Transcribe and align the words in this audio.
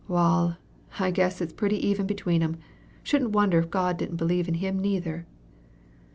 Wal, 0.07 0.57
I 0.97 1.11
guess 1.11 1.41
it's 1.41 1.53
pretty 1.53 1.75
even 1.87 2.07
between 2.07 2.41
'em. 2.41 2.57
Shouldn't 3.03 3.33
wonder 3.33 3.59
if 3.59 3.69
God 3.69 3.97
didn't 3.97 4.15
believe 4.17 4.47
in 4.47 4.55
him 4.55 4.79
neither." 4.79 5.27